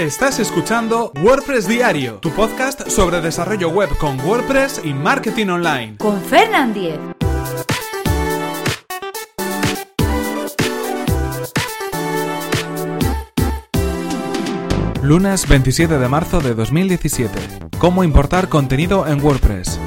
[0.00, 5.98] Estás escuchando WordPress Diario, tu podcast sobre desarrollo web con WordPress y marketing online.
[5.98, 6.98] Con Fernand Diez.
[15.02, 17.38] Lunes 27 de marzo de 2017.
[17.78, 19.78] ¿Cómo importar contenido en WordPress?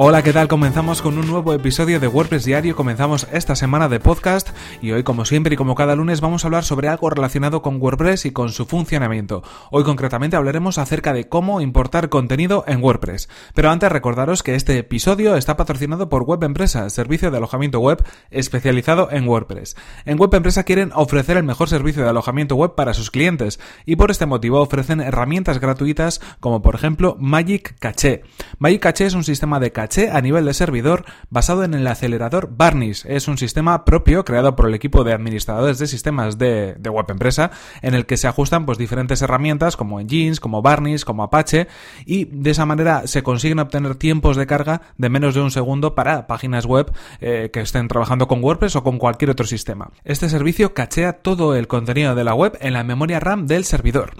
[0.00, 0.46] Hola, ¿qué tal?
[0.46, 2.76] Comenzamos con un nuevo episodio de WordPress Diario.
[2.76, 4.50] Comenzamos esta semana de podcast
[4.80, 7.82] y hoy, como siempre y como cada lunes, vamos a hablar sobre algo relacionado con
[7.82, 9.42] WordPress y con su funcionamiento.
[9.72, 13.28] Hoy concretamente hablaremos acerca de cómo importar contenido en WordPress.
[13.54, 18.04] Pero antes recordaros que este episodio está patrocinado por Web Empresa, servicio de alojamiento web
[18.30, 19.74] especializado en WordPress.
[20.04, 23.96] En Web Empresa quieren ofrecer el mejor servicio de alojamiento web para sus clientes y
[23.96, 28.22] por este motivo ofrecen herramientas gratuitas como por ejemplo Magic Caché.
[28.60, 32.50] Magic Caché es un sistema de caché a nivel de servidor basado en el acelerador
[32.54, 33.04] Varnish.
[33.06, 37.50] Es un sistema propio creado por el equipo de administradores de sistemas de, web empresa
[37.80, 41.68] en el que se ajustan pues diferentes herramientas como Engines, como Varnish, como Apache
[42.04, 45.94] y de esa manera se consiguen obtener tiempos de carga de menos de un segundo
[45.94, 49.90] para páginas web eh, que estén trabajando con WordPress o con cualquier otro sistema.
[50.04, 54.12] Este servicio cachea todo el contenido de la web en la memoria RAM del servidor.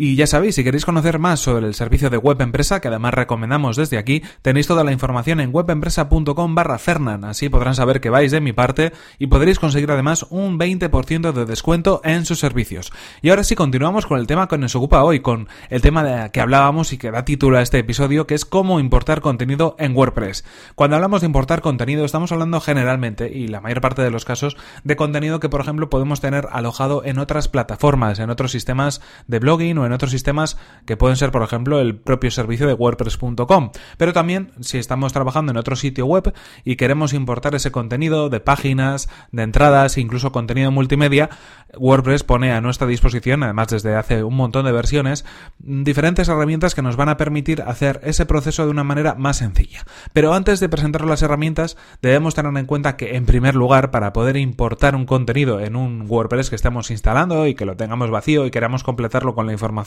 [0.00, 3.14] Y ya sabéis, si queréis conocer más sobre el servicio de web empresa, que además
[3.14, 7.24] recomendamos desde aquí, tenéis toda la información en webempresa.com barra Fernan.
[7.24, 11.44] Así podrán saber que vais de mi parte y podréis conseguir además un 20% de
[11.46, 12.92] descuento en sus servicios.
[13.22, 16.30] Y ahora sí, continuamos con el tema que nos ocupa hoy, con el tema de
[16.30, 19.96] que hablábamos y que da título a este episodio, que es cómo importar contenido en
[19.96, 20.44] WordPress.
[20.76, 24.56] Cuando hablamos de importar contenido, estamos hablando generalmente, y la mayor parte de los casos,
[24.84, 29.40] de contenido que, por ejemplo, podemos tener alojado en otras plataformas, en otros sistemas de
[29.40, 33.70] blogging o en otros sistemas que pueden ser, por ejemplo, el propio servicio de WordPress.com.
[33.96, 36.32] Pero también, si estamos trabajando en otro sitio web
[36.64, 41.30] y queremos importar ese contenido de páginas, de entradas, incluso contenido multimedia,
[41.76, 45.24] WordPress pone a nuestra disposición, además desde hace un montón de versiones,
[45.58, 49.84] diferentes herramientas que nos van a permitir hacer ese proceso de una manera más sencilla.
[50.12, 54.12] Pero antes de presentar las herramientas, debemos tener en cuenta que, en primer lugar, para
[54.12, 58.46] poder importar un contenido en un WordPress que estemos instalando y que lo tengamos vacío
[58.46, 59.77] y queramos completarlo con la información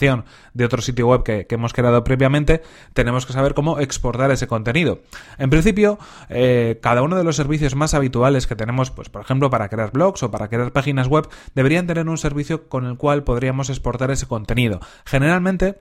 [0.53, 2.62] de otro sitio web que, hemos creado previamente,
[2.94, 5.00] tenemos que saber cómo exportar ese contenido.
[5.38, 9.50] En principio, eh, cada uno de los servicios más habituales que tenemos, pues por ejemplo,
[9.50, 13.24] para crear blogs o para crear páginas web, deberían tener un servicio con el cual
[13.24, 14.79] podríamos exportar ese contenido.
[15.06, 15.79] Generalmente,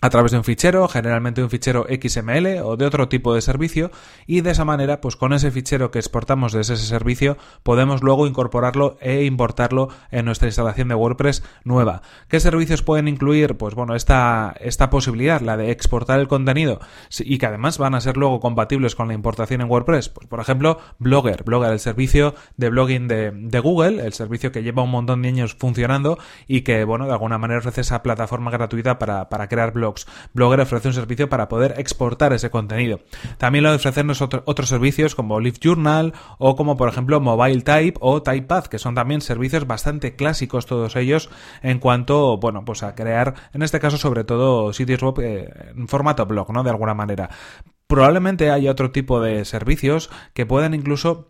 [0.00, 3.90] a través de un fichero, generalmente un fichero XML o de otro tipo de servicio,
[4.26, 8.26] y de esa manera, pues con ese fichero que exportamos desde ese servicio, podemos luego
[8.26, 12.02] incorporarlo e importarlo en nuestra instalación de WordPress nueva.
[12.28, 13.56] ¿Qué servicios pueden incluir?
[13.56, 16.80] Pues bueno, esta, esta posibilidad, la de exportar el contenido,
[17.20, 20.08] y que además van a ser luego compatibles con la importación en WordPress.
[20.08, 24.62] Pues por ejemplo, Blogger, Blogger, el servicio de blogging de, de Google, el servicio que
[24.62, 28.50] lleva un montón de años funcionando y que, bueno, de alguna manera ofrece esa plataforma
[28.50, 29.83] gratuita para, para crear blogs
[30.32, 33.00] Blogger ofrece un servicio para poder exportar ese contenido.
[33.38, 38.22] También lo ofrecen otros servicios como Live Journal o como por ejemplo Mobile Type o
[38.22, 41.30] Typepath, que son también servicios bastante clásicos todos ellos
[41.62, 45.88] en cuanto, bueno, pues a crear, en este caso sobre todo sitios web eh, en
[45.88, 46.62] formato blog, ¿no?
[46.62, 47.30] De alguna manera.
[47.86, 51.28] Probablemente haya otro tipo de servicios que puedan incluso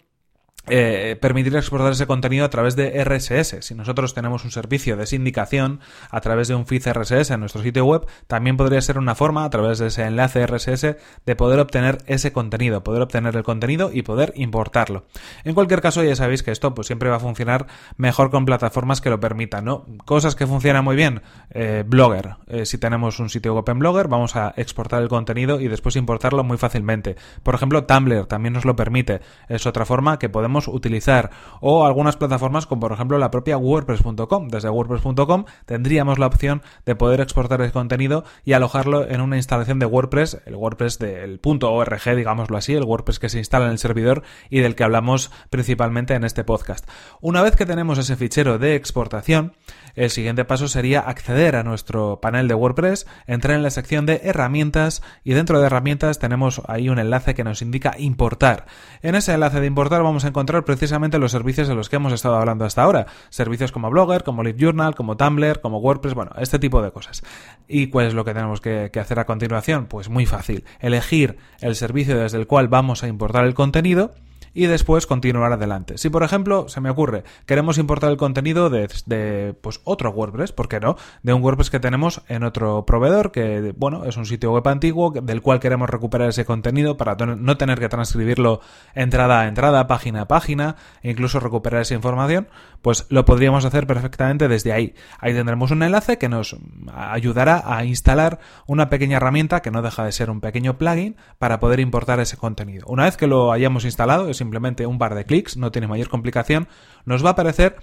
[0.66, 3.58] eh, permitir exportar ese contenido a través de RSS.
[3.60, 5.80] Si nosotros tenemos un servicio de sindicación
[6.10, 9.44] a través de un feed RSS en nuestro sitio web, también podría ser una forma
[9.44, 13.91] a través de ese enlace RSS de poder obtener ese contenido, poder obtener el contenido
[13.92, 15.04] y poder importarlo.
[15.44, 19.00] En cualquier caso, ya sabéis que esto pues, siempre va a funcionar mejor con plataformas
[19.00, 19.84] que lo permitan, ¿no?
[20.04, 22.36] Cosas que funcionan muy bien, eh, Blogger.
[22.46, 25.96] Eh, si tenemos un sitio web en Blogger, vamos a exportar el contenido y después
[25.96, 27.16] importarlo muy fácilmente.
[27.42, 29.20] Por ejemplo, Tumblr también nos lo permite.
[29.48, 31.31] Es otra forma que podemos utilizar.
[31.60, 34.48] O algunas plataformas como por ejemplo la propia WordPress.com.
[34.48, 39.78] Desde WordPress.com tendríamos la opción de poder exportar el contenido y alojarlo en una instalación
[39.78, 43.78] de WordPress, el WordPress del .org, digámoslo así, el WordPress que se instala en el
[43.78, 46.88] servidor y del que hablamos principalmente en este podcast.
[47.20, 49.52] Una vez que tenemos ese fichero de exportación,
[49.94, 54.20] el siguiente paso sería acceder a nuestro panel de WordPress, entrar en la sección de
[54.25, 58.67] herramientas y dentro de herramientas tenemos ahí un enlace que nos indica importar.
[59.02, 62.12] En ese enlace de importar vamos a encontrar precisamente los servicios de los que hemos
[62.12, 63.06] estado hablando hasta ahora.
[63.31, 67.23] Servicios como Blogger, como Journal, como Tumblr, como WordPress, bueno, este tipo de cosas.
[67.69, 69.87] ¿Y cuál es lo que tenemos que hacer a continuación?
[69.87, 70.64] Pues muy fácil.
[70.81, 74.14] Elegir el servicio desde el cual vamos a importar el contenido
[74.55, 75.99] y después continuar adelante.
[75.99, 80.69] Si por ejemplo, se me ocurre, queremos importar el contenido de, pues otro WordPress, ¿por
[80.69, 80.97] qué no?
[81.23, 85.11] De un WordPress que tenemos en otro proveedor, que bueno, es un sitio web antiguo
[85.11, 88.61] del cual queremos recuperar ese contenido para no tener que transcribirlo
[88.95, 92.49] entrada a entrada, página a página, e incluso recuperar esa información,
[92.83, 94.95] pues lo podríamos hacer perfectamente desde ahí.
[95.19, 96.56] Ahí tendremos un enlace que nos
[96.95, 101.61] ayudará a instalar una pequeña herramienta que no deja de ser un pequeño plugin para
[101.61, 102.87] poder importar ese contenido.
[102.89, 106.08] Una vez que lo hayamos instalado, es simplemente un par de clics, no tiene mayor
[106.08, 106.69] complicación,
[107.05, 107.76] nos va a aparecer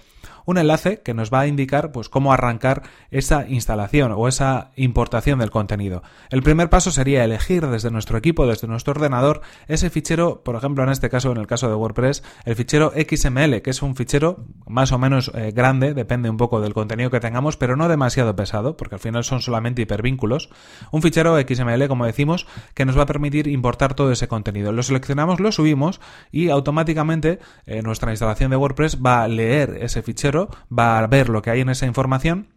[0.46, 5.38] un enlace que nos va a indicar pues cómo arrancar esa instalación o esa importación
[5.38, 6.02] del contenido.
[6.30, 10.84] El primer paso sería elegir desde nuestro equipo, desde nuestro ordenador, ese fichero, por ejemplo
[10.84, 14.44] en este caso, en el caso de WordPress, el fichero XML, que es un fichero
[14.66, 18.34] más o menos eh, grande, depende un poco del contenido que tengamos, pero no demasiado
[18.34, 20.50] pesado, porque al final son solamente hipervínculos.
[20.90, 24.72] Un fichero XML, como decimos, que nos va a permitir importar todo ese contenido.
[24.72, 26.00] Lo seleccionamos, lo subimos
[26.30, 31.28] y automáticamente eh, nuestra instalación de WordPress va a leer ese fichero va a ver
[31.28, 32.48] lo que hay en esa información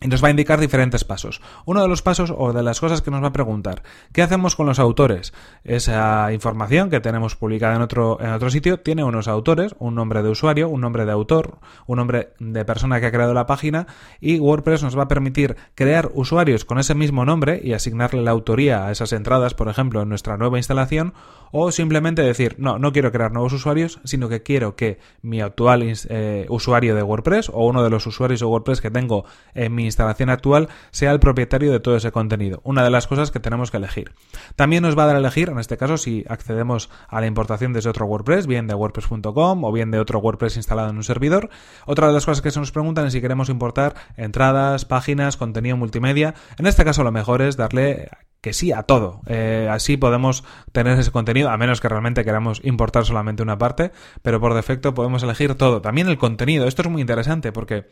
[0.00, 1.40] y nos va a indicar diferentes pasos.
[1.66, 3.82] Uno de los pasos o de las cosas que nos va a preguntar,
[4.12, 5.32] ¿qué hacemos con los autores?
[5.64, 10.22] Esa información que tenemos publicada en otro, en otro sitio tiene unos autores, un nombre
[10.22, 13.86] de usuario, un nombre de autor, un nombre de persona que ha creado la página
[14.20, 18.30] y WordPress nos va a permitir crear usuarios con ese mismo nombre y asignarle la
[18.30, 21.12] autoría a esas entradas, por ejemplo, en nuestra nueva instalación
[21.52, 25.82] o simplemente decir, no, no quiero crear nuevos usuarios, sino que quiero que mi actual
[25.82, 29.24] eh, usuario de WordPress o uno de los usuarios de WordPress que tengo
[29.54, 32.60] en mi instalación actual sea el propietario de todo ese contenido.
[32.64, 34.12] Una de las cosas que tenemos que elegir.
[34.56, 37.72] También nos va a dar a elegir, en este caso, si accedemos a la importación
[37.72, 41.50] desde otro WordPress, bien de WordPress.com o bien de otro WordPress instalado en un servidor.
[41.86, 45.76] Otra de las cosas que se nos preguntan es si queremos importar entradas, páginas, contenido
[45.76, 46.34] multimedia.
[46.58, 48.08] En este caso, lo mejor es darle
[48.40, 49.20] que sí a todo.
[49.26, 53.92] Eh, así podemos tener ese contenido, a menos que realmente queramos importar solamente una parte,
[54.22, 55.82] pero por defecto podemos elegir todo.
[55.82, 56.66] También el contenido.
[56.66, 57.86] Esto es muy interesante porque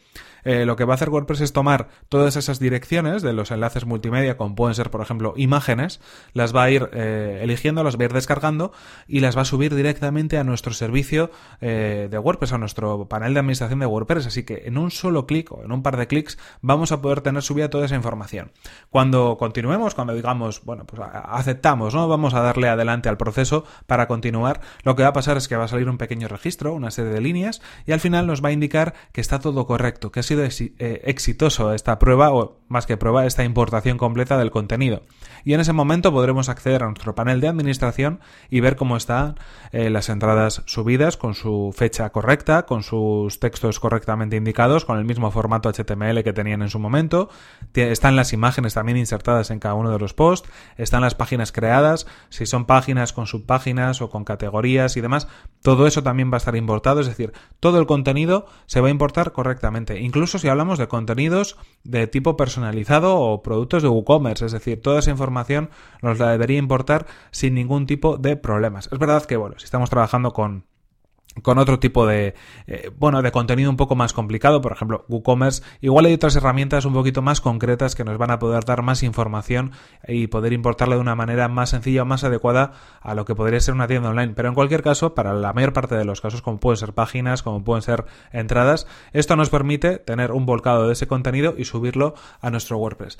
[0.44, 3.84] eh, lo que va a hacer WordPress es tomar todas esas direcciones de los enlaces
[3.84, 6.00] multimedia, como pueden ser, por ejemplo, imágenes,
[6.32, 8.72] las va a ir eh, eligiendo, las va a ir descargando
[9.06, 11.30] y las va a subir directamente a nuestro servicio
[11.60, 14.26] de WordPress, a nuestro panel de administración de WordPress.
[14.26, 17.20] Así que en un solo clic o en un par de clics vamos a poder
[17.20, 18.52] tener subida toda esa información.
[18.90, 22.08] Cuando continuemos, cuando digamos bueno, pues aceptamos, ¿no?
[22.08, 24.60] Vamos a darle adelante al proceso para continuar.
[24.82, 27.12] Lo que va a pasar es que va a salir un pequeño registro, una serie
[27.12, 30.22] de líneas, y al final nos va a indicar que está todo correcto, que ha
[30.22, 35.02] sido eh, exitoso esta prueba, o más que prueba, esta importación completa del contenido.
[35.44, 38.20] Y en ese momento podremos acceder a nuestro panel de administración
[38.50, 39.36] y ver cómo están
[39.72, 45.04] eh, las entradas subidas con su fecha correcta, con sus textos correctamente indicados, con el
[45.04, 47.28] mismo formato HTML que tenían en su momento.
[47.74, 50.27] Están las imágenes también insertadas en cada uno de los posts
[50.76, 55.28] están las páginas creadas, si son páginas con subpáginas o con categorías y demás,
[55.62, 58.90] todo eso también va a estar importado, es decir, todo el contenido se va a
[58.90, 64.52] importar correctamente, incluso si hablamos de contenidos de tipo personalizado o productos de WooCommerce, es
[64.52, 65.70] decir, toda esa información
[66.02, 68.88] nos la debería importar sin ningún tipo de problemas.
[68.92, 70.64] Es verdad que, bueno, si estamos trabajando con
[71.42, 72.34] con otro tipo de
[72.66, 74.60] eh, bueno de contenido un poco más complicado.
[74.60, 78.38] Por ejemplo WooCommerce igual hay otras herramientas un poquito más concretas que nos van a
[78.38, 79.72] poder dar más información
[80.06, 83.60] y poder importarla de una manera más sencilla o más adecuada a lo que podría
[83.60, 84.32] ser una tienda online.
[84.34, 87.42] Pero en cualquier caso para la mayor parte de los casos como pueden ser páginas
[87.42, 92.14] como pueden ser entradas esto nos permite tener un volcado de ese contenido y subirlo
[92.40, 93.18] a nuestro WordPress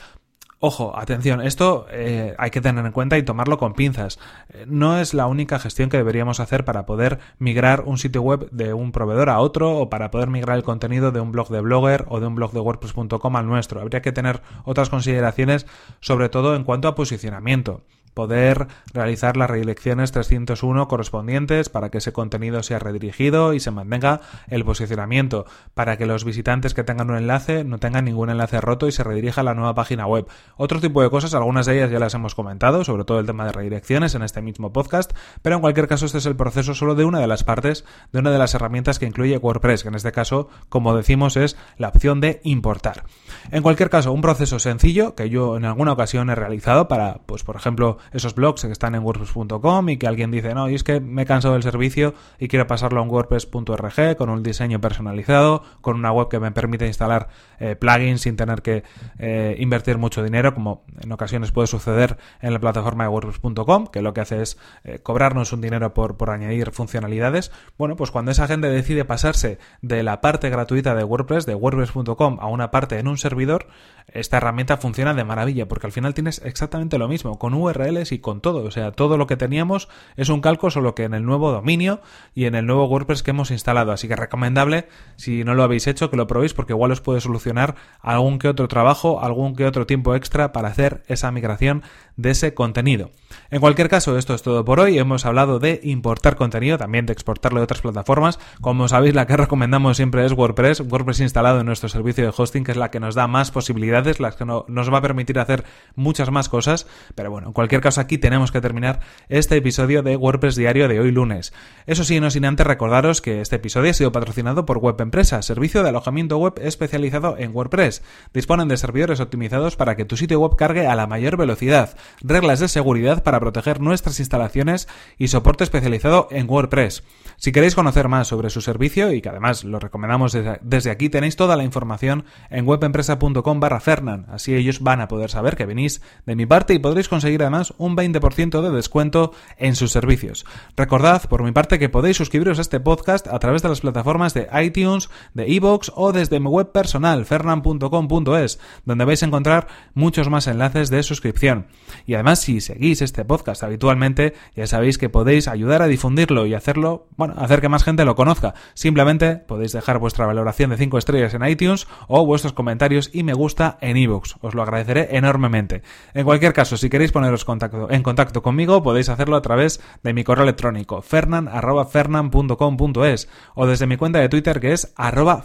[0.61, 4.19] Ojo, atención, esto eh, hay que tener en cuenta y tomarlo con pinzas.
[4.49, 8.51] Eh, no es la única gestión que deberíamos hacer para poder migrar un sitio web
[8.51, 11.61] de un proveedor a otro o para poder migrar el contenido de un blog de
[11.61, 13.81] Blogger o de un blog de WordPress.com al nuestro.
[13.81, 15.65] Habría que tener otras consideraciones,
[16.01, 17.83] sobre todo en cuanto a posicionamiento
[18.15, 24.21] poder realizar las redirecciones 301 correspondientes para que ese contenido sea redirigido y se mantenga
[24.49, 28.89] el posicionamiento, para que los visitantes que tengan un enlace no tengan ningún enlace roto
[28.89, 30.27] y se redirija a la nueva página web.
[30.57, 33.45] Otro tipo de cosas, algunas de ellas ya las hemos comentado, sobre todo el tema
[33.45, 35.13] de redirecciones en este mismo podcast,
[35.43, 38.19] pero en cualquier caso este es el proceso solo de una de las partes, de
[38.19, 41.89] una de las herramientas que incluye WordPress, que en este caso, como decimos, es la
[41.89, 43.05] opción de importar.
[43.51, 47.45] En cualquier caso, un proceso sencillo que yo en alguna ocasión he realizado para, pues
[47.45, 50.85] por ejemplo, esos blogs que están en WordPress.com y que alguien dice, no, y es
[50.85, 54.81] que me he cansado del servicio y quiero pasarlo a un WordPress.org con un diseño
[54.81, 57.29] personalizado, con una web que me permite instalar
[57.59, 58.85] eh, plugins sin tener que
[59.19, 64.03] eh, invertir mucho dinero, como en ocasiones puede suceder en la plataforma de WordPress.com, que
[64.03, 67.51] lo que hace es eh, cobrarnos un dinero por, por añadir funcionalidades.
[67.77, 72.39] Bueno, pues cuando esa gente decide pasarse de la parte gratuita de WordPress, de WordPress.com,
[72.41, 73.67] a una parte en un servidor,
[74.09, 78.19] esta herramienta funciona de maravilla, porque al final tienes exactamente lo mismo, con URL Y
[78.19, 78.65] con todo.
[78.65, 82.01] O sea, todo lo que teníamos es un calco, solo que en el nuevo dominio
[82.35, 83.93] y en el nuevo WordPress que hemos instalado.
[83.93, 87.21] Así que recomendable, si no lo habéis hecho, que lo probéis porque igual os puede
[87.21, 91.83] solucionar algún que otro trabajo, algún que otro tiempo extra para hacer esa migración
[92.17, 93.11] de ese contenido.
[93.51, 94.99] En cualquier caso, esto es todo por hoy.
[94.99, 98.39] Hemos hablado de importar contenido, también de exportarlo de otras plataformas.
[98.61, 100.81] Como sabéis, la que recomendamos siempre es WordPress.
[100.81, 104.21] WordPress instalado en nuestro servicio de hosting, que es la que nos da más posibilidades,
[104.21, 105.65] la que nos va a permitir hacer
[105.95, 106.87] muchas más cosas.
[107.15, 111.01] Pero bueno, en cualquier caso, aquí tenemos que terminar este episodio de WordPress Diario de
[111.01, 111.53] hoy lunes.
[111.87, 115.43] Eso sí, no sin antes recordaros que este episodio ha sido patrocinado por Web Empresa,
[115.43, 118.03] servicio de alojamiento web especializado en WordPress.
[118.33, 122.61] Disponen de servidores optimizados para que tu sitio web cargue a la mayor velocidad reglas
[122.61, 127.03] de seguridad para proteger nuestras instalaciones y soporte especializado en WordPress.
[127.37, 131.37] Si queréis conocer más sobre su servicio y que además lo recomendamos desde, aquí, tenéis
[131.37, 134.27] toda la información en webempresa.com barra Fernan.
[134.29, 137.68] Así ellos van a poder saber que venís de mi parte y podréis conseguir además
[137.79, 140.47] un 20% de descuento en sus servicios.
[140.77, 144.35] Recordad por mi parte que podéis suscribiros a este podcast a través de las plataformas
[144.35, 150.29] de iTunes, de iVoox o desde mi web personal fernan.com.es, donde vais a encontrar muchos
[150.29, 151.67] más enlaces de suscripción.
[152.07, 156.55] Y además, si seguís este podcast habitualmente, ya sabéis que podéis ayudar a difundirlo y
[156.55, 158.55] hacerlo, bueno, hacer que más gente lo conozca.
[158.75, 163.35] Simplemente podéis dejar vuestra valoración de 5 estrellas en iTunes o vuestros comentarios y me
[163.35, 164.37] gusta en iVoox.
[164.41, 165.83] Os lo agradeceré enormemente.
[166.15, 167.45] En cualquier caso, si queréis poneros
[167.91, 173.97] en contacto conmigo, podéis hacerlo a través de mi correo electrónico fernan.fernan.com.es o desde mi
[173.97, 174.93] cuenta de Twitter que es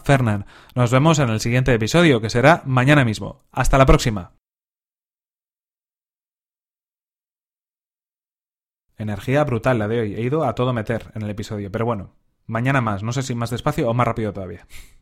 [0.03, 0.45] fernan.
[0.75, 3.43] Nos vemos en el siguiente episodio, que será mañana mismo.
[3.51, 4.33] Hasta la próxima.
[8.97, 10.15] Energía brutal la de hoy.
[10.15, 11.71] He ido a todo meter en el episodio.
[11.71, 12.11] Pero bueno,
[12.45, 13.03] mañana más.
[13.03, 14.67] No sé si más despacio o más rápido todavía.